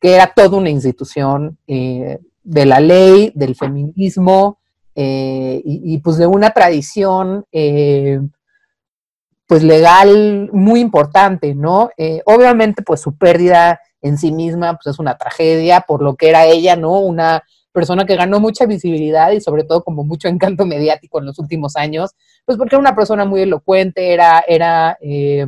[0.00, 4.58] que era toda una institución eh, de la ley, del feminismo
[4.94, 7.46] eh, y, pues de una tradición
[9.46, 11.90] pues legal muy importante, ¿no?
[12.26, 16.44] obviamente pues su pérdida en sí misma pues es una tragedia por lo que era
[16.44, 16.98] ella, ¿no?
[16.98, 21.38] Una persona que ganó mucha visibilidad y sobre todo como mucho encanto mediático en los
[21.38, 22.10] últimos años,
[22.44, 25.46] pues porque era una persona muy elocuente, era, era eh,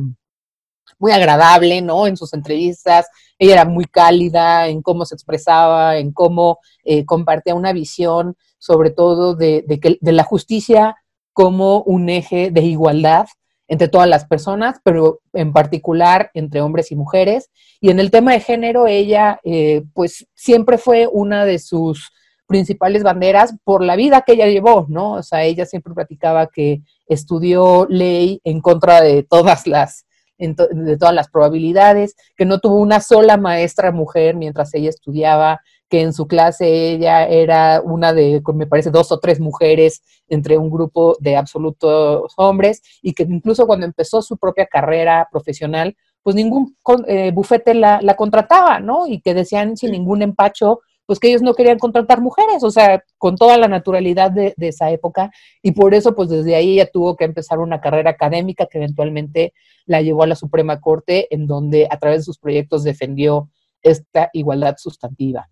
[0.99, 2.07] muy agradable, ¿no?
[2.07, 7.55] En sus entrevistas, ella era muy cálida en cómo se expresaba, en cómo eh, compartía
[7.55, 10.95] una visión, sobre todo de, que, de la justicia
[11.33, 13.27] como un eje de igualdad
[13.67, 17.49] entre todas las personas, pero en particular entre hombres y mujeres.
[17.81, 22.11] Y en el tema de género, ella eh, pues siempre fue una de sus
[22.47, 25.13] principales banderas por la vida que ella llevó, ¿no?
[25.13, 30.05] O sea, ella siempre platicaba que estudió ley en contra de todas las
[30.37, 36.01] de todas las probabilidades, que no tuvo una sola maestra mujer mientras ella estudiaba, que
[36.01, 40.69] en su clase ella era una de, me parece, dos o tres mujeres entre un
[40.69, 46.75] grupo de absolutos hombres y que incluso cuando empezó su propia carrera profesional, pues ningún
[47.07, 49.05] eh, bufete la, contrataba, ¿no?
[49.05, 53.03] Y que decían sin ningún empacho, pues que ellos no querían contratar mujeres, o sea,
[53.17, 55.31] con toda la naturalidad de, esa época.
[55.61, 59.53] Y por eso, pues desde ahí ella tuvo que empezar una carrera académica que eventualmente
[59.85, 63.49] la llevó a la Suprema Corte, en donde a través de sus proyectos defendió
[63.81, 65.47] esta igualdad sustantiva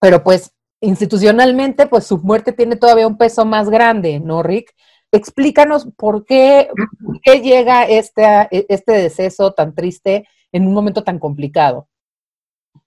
[0.00, 4.74] pero pues institucionalmente, pues su muerte tiene todavía un peso más grande, ¿no, Rick?
[5.10, 6.68] Explícanos por qué,
[7.42, 11.88] llega este, este deceso tan triste en un momento tan complicado.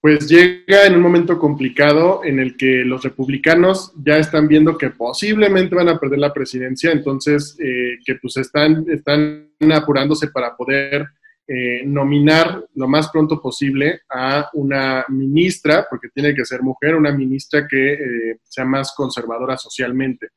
[0.01, 4.91] Pues llega en un momento complicado en el que los republicanos ya están viendo que
[4.91, 11.05] posiblemente van a perder la presidencia, entonces eh, que pues están, están apurándose para poder
[11.51, 17.11] eh, nominar lo más pronto posible a una ministra, porque tiene que ser mujer, una
[17.11, 20.27] ministra que eh, sea más conservadora socialmente.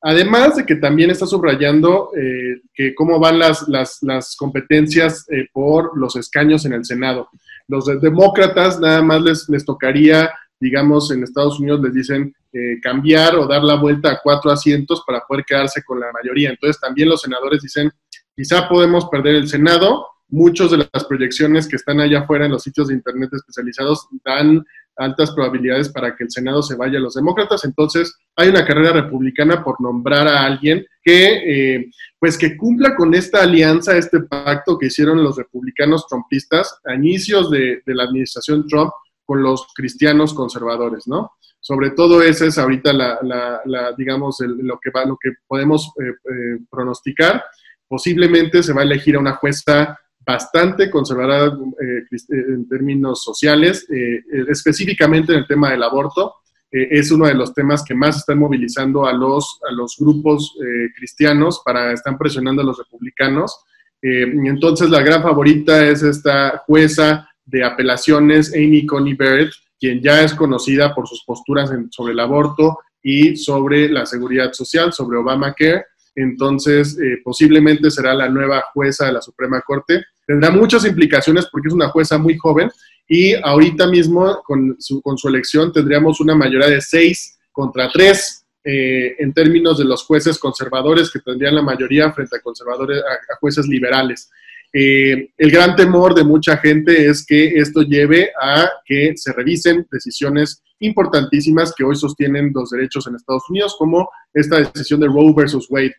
[0.00, 6.14] Además de que también está subrayando eh, que cómo van las, las, competencias por los
[6.14, 7.28] escaños en el Senado.
[7.72, 10.30] Los demócratas nada más les, les tocaría,
[10.60, 12.34] digamos, en Estados Unidos les dicen
[12.82, 16.50] cambiar o dar la vuelta a cuatro asientos para poder quedarse con la mayoría.
[16.50, 17.90] Entonces también los senadores dicen,
[18.36, 22.62] quizá podemos perder el Senado, muchos de las proyecciones que están allá afuera en los
[22.62, 24.64] sitios de Internet especializados dan
[24.96, 27.64] altas probabilidades para que el Senado se vaya a los demócratas.
[27.64, 33.14] Entonces, hay una carrera republicana por nombrar a alguien que, eh, pues, que cumpla con
[33.14, 38.90] esta alianza, este pacto que hicieron los republicanos trumpistas a inicios de, la administración Trump
[39.24, 41.32] con los cristianos conservadores, ¿no?
[41.60, 46.58] Sobre todo ese es ahorita la, digamos, lo, que va, lo que podemos eh, eh,
[46.70, 47.44] pronosticar.
[47.86, 53.86] Posiblemente se va a elegir a una jueza bastante conservadora eh, eh, en términos sociales,
[53.90, 56.34] eh, específicamente en el tema del aborto.
[56.70, 60.56] es uno de los temas que más están movilizando a los, a los grupos
[60.96, 63.62] cristianos para, están presionando a los republicanos.
[64.00, 70.32] entonces, la gran favorita es esta jueza de apelaciones, Amy Coney Barrett, quien ya es
[70.32, 75.84] conocida por sus posturas sobre el aborto y sobre la seguridad social, sobre Obamacare.
[76.14, 81.74] Entonces, posiblemente será la nueva jueza de la Suprema Corte tendrá muchas implicaciones porque es
[81.74, 82.70] una jueza muy joven
[83.08, 88.46] y ahorita mismo con su, con su elección tendríamos una mayoría de seis contra tres
[88.64, 93.36] eh, en términos de los jueces conservadores que tendrían la mayoría frente a conservadores a,
[93.40, 94.30] jueces liberales.
[94.72, 99.86] Eh, el gran temor de mucha gente es que esto lleve a que se revisen
[99.90, 105.34] decisiones importantísimas que hoy sostienen los derechos en Estados Unidos, como esta decisión de Roe
[105.36, 105.94] versus Wade,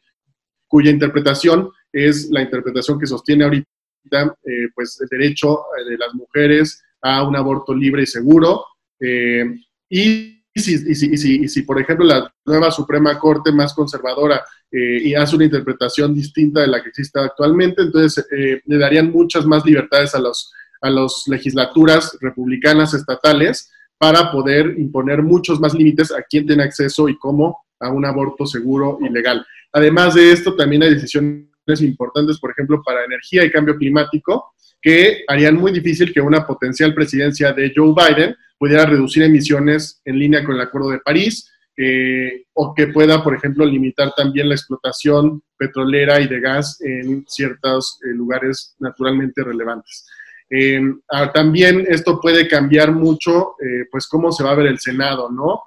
[0.67, 3.67] cuya interpretación es la interpretación que sostiene ahorita
[4.11, 8.65] eh, pues el derecho eh, de las mujeres a un aborto libre y seguro.
[8.99, 9.43] Eh,
[9.89, 15.13] y, si, y, si, y, si, por ejemplo, la nueva Suprema Corte más conservadora y
[15.13, 20.15] hace una interpretación distinta de la que existe actualmente, entonces le darían muchas más libertades
[20.15, 20.51] a, los,
[20.81, 27.07] a las legislaturas republicanas estatales para poder imponer muchos más límites a quien tiene acceso
[27.07, 29.45] y cómo a un aborto seguro y legal.
[29.71, 35.23] Además de esto, también hay decisiones importantes, por ejemplo, para energía y cambio climático, que
[35.27, 40.43] harían muy difícil que una potencial presidencia de Joe Biden pudiera reducir emisiones en línea
[40.43, 45.41] con el Acuerdo de París, eh, o que pueda, por ejemplo, limitar también la explotación
[45.57, 50.05] petrolera y de gas en ciertos eh, lugares naturalmente relevantes.
[50.49, 53.55] Eh, ah, también esto puede cambiar mucho,
[53.89, 55.61] pues, cómo se va a ver el Senado, ¿no?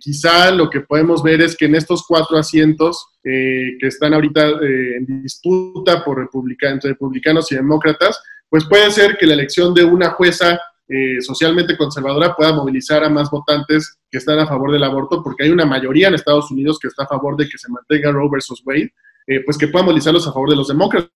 [0.00, 5.22] Quizá lo que podemos ver es que en estos cuatro asientos que están ahorita en
[5.22, 6.28] disputa por
[6.62, 11.76] entre republicanos y demócratas, pues puede ser que la elección de una jueza eh, socialmente
[11.76, 15.66] conservadora pueda movilizar a más votantes que están a favor del aborto, porque hay una
[15.66, 18.92] mayoría en Estados Unidos que está a favor de que se mantenga Roe versus Wade,
[19.26, 21.10] eh, pues que pueda movilizarlos a favor de los demócratas.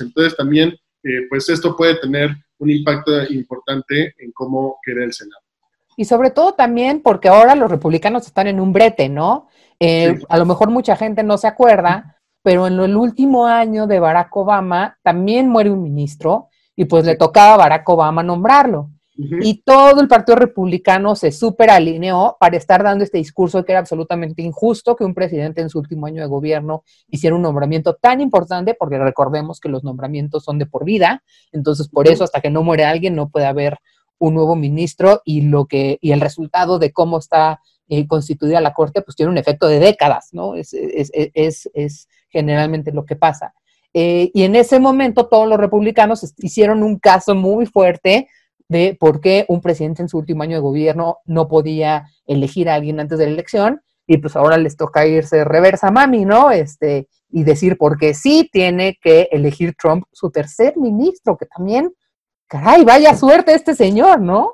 [0.00, 5.45] Entonces también, eh, pues esto puede tener un impacto importante en cómo queda el Senado.
[5.96, 9.48] Y sobre todo también porque ahora los republicanos están en un brete, ¿no?
[10.28, 14.36] A lo mejor mucha gente no se acuerda, pero en el último año de Barack
[14.36, 18.90] Obama también muere un ministro y pues le tocaba a Barack Obama nombrarlo.
[19.18, 23.78] Y todo el Partido Republicano se superalineó para estar dando este discurso de que era
[23.78, 28.20] absolutamente injusto que un presidente en su último año de gobierno hiciera un nombramiento tan
[28.20, 32.50] importante, porque recordemos que los nombramientos son de por vida, entonces por eso hasta que
[32.50, 33.78] no muere alguien no puede haber
[34.18, 38.74] un nuevo ministro y lo que y el resultado de cómo está eh, constituida la
[38.74, 40.54] corte pues tiene un efecto de décadas, ¿no?
[40.54, 43.54] Es, es, es, es generalmente lo que pasa.
[43.94, 48.28] Eh, y en ese momento todos los republicanos hicieron un caso muy fuerte
[48.68, 52.74] de por qué un presidente en su último año de gobierno no podía elegir a
[52.74, 56.50] alguien antes de la elección y pues ahora les toca irse reversa mami, ¿no?
[56.50, 61.92] Este, y decir por qué sí tiene que elegir Trump su tercer ministro, que también,
[62.48, 64.52] caray, vaya suerte este señor, ¿no?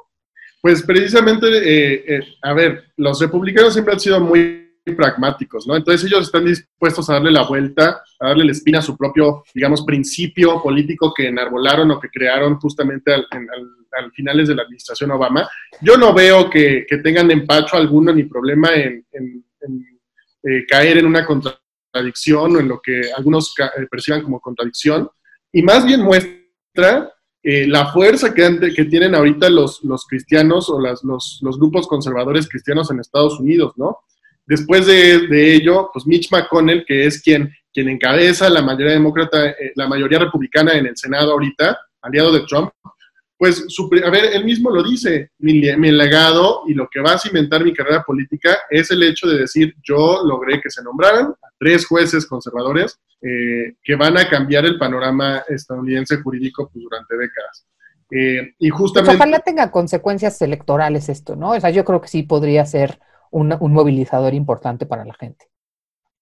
[0.61, 4.63] Pues precisamente, eh, eh, a ver, los republicanos siempre han sido muy
[4.97, 5.77] pragmáticos, ¿no?
[5.77, 9.45] Entonces ellos están dispuestos a darle la vuelta, a darle la espina a su propio,
[9.55, 13.27] digamos, principio político que enarbolaron o que crearon justamente al,
[14.15, 15.49] finales de la administración Obama.
[15.81, 19.05] Yo no veo que, tengan empacho alguno ni problema en,
[20.45, 25.09] eh, caer en una contradicción o en lo que algunos eh, perciban como contradicción,
[25.53, 27.13] y más bien muestra
[27.45, 32.49] eh, la fuerza que, que, tienen ahorita los, los cristianos o las, los, grupos conservadores
[32.49, 33.99] cristianos en Estados Unidos, ¿no?
[34.47, 39.73] Después de, ello, pues Mitch McConnell, que es quien, quien encabeza la mayoría demócrata, eh,
[39.75, 42.71] la mayoría republicana en el Senado ahorita, aliado de Trump,
[43.43, 43.67] pues,
[44.05, 47.75] a ver, él mismo lo dice, mi, legado y lo que va a cimentar mi
[47.75, 52.25] carrera política es el hecho de decir, yo logré que se nombraran a tres jueces
[52.25, 57.67] conservadores eh, que van a cambiar el panorama estadounidense jurídico pues, durante décadas.
[58.13, 59.17] Eh, y justamente...
[59.17, 61.51] ojalá tenga consecuencias electorales esto, ¿no?
[61.51, 63.01] O sea, yo creo que sí podría ser
[63.33, 65.47] un, movilizador importante para la gente.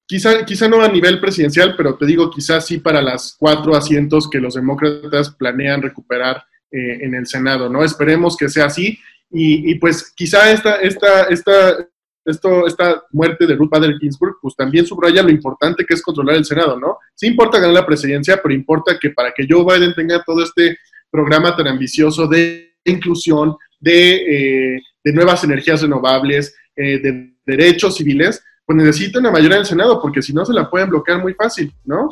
[0.07, 4.27] Quizá, quizá no a nivel presidencial, pero te digo, quizás sí para las cuatro asientos
[4.31, 7.85] que los demócratas planean recuperar eh, en el Senado, ¿no?
[7.85, 8.99] Esperemos que sea así.
[9.33, 11.87] Y, pues quizá esta, esta, esta,
[12.25, 16.35] esto, esta muerte de Ruth Bader Ginsburg, pues también subraya lo importante que es controlar
[16.35, 16.99] el Senado, ¿no?
[17.15, 20.79] Sí importa ganar la presidencia, pero importa que para que Joe Biden tenga todo este
[21.13, 28.43] programa tan ambicioso de inclusión, de, eh, de nuevas energías renovables, eh, de derechos civiles,
[28.65, 31.73] pues necesita una mayoría del Senado, porque si no se la pueden bloquear muy fácil,
[31.85, 32.11] ¿no?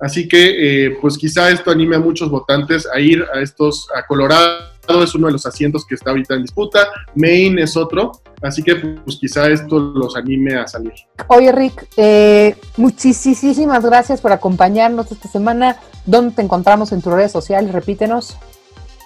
[0.00, 4.06] Así que, eh, pues quizá esto anime a muchos votantes a ir a estos, a
[4.06, 8.62] Colorado es uno de los asientos que está ahorita en disputa, Maine es otro, así
[8.62, 10.92] que pues quizá esto los anime a salir.
[11.28, 15.78] Oye Rick, eh, muchísimas gracias por acompañarnos esta semana.
[16.04, 17.72] ¿Dónde te encontramos en tus redes sociales?
[17.72, 18.36] Repítenos.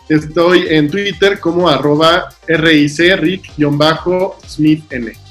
[0.08, 5.27] Estoy en Twitter como arroba RIC, Rick-SmithN.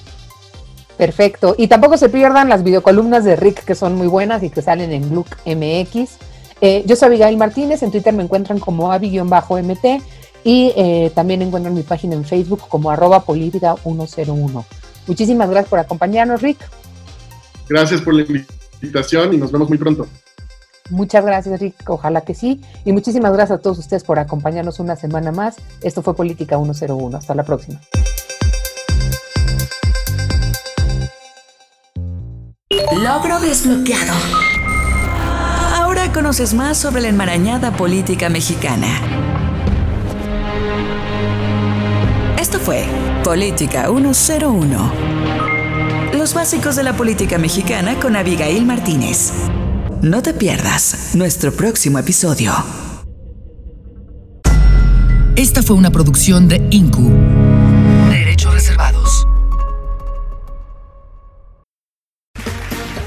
[0.98, 1.56] Perfecto.
[1.58, 4.92] Y tampoco se pierdan las videocolumnas de Rick, que son muy buenas y que salen
[4.92, 6.18] en Look MX.
[6.62, 10.02] Eh, yo soy Abigail Martínez, en Twitter me encuentran como Abi-MT
[10.44, 14.66] y eh, también encuentran mi página en Facebook como arroba política 101.
[15.06, 16.58] Muchísimas gracias por acompañarnos, Rick.
[17.70, 18.26] Gracias por la
[18.82, 20.08] invitación y nos vemos muy pronto.
[20.90, 21.90] Muchas gracias, Rick.
[21.90, 22.62] Ojalá que sí.
[22.86, 25.58] Y muchísimas gracias a todos ustedes por acompañarnos una semana más.
[25.82, 27.18] Esto fue Política 101.
[27.18, 27.80] Hasta la próxima.
[32.96, 34.14] Logro desbloqueado.
[35.76, 38.88] Ahora conoces más sobre la enmarañada política mexicana.
[42.40, 42.86] Esto fue
[43.26, 44.94] Política 101.
[46.14, 49.34] Los básicos de la política mexicana con Abigail Martínez.
[50.02, 52.54] No te pierdas nuestro próximo episodio.
[55.36, 57.12] Esta fue una producción de Incu.
[58.52, 59.07] reservados.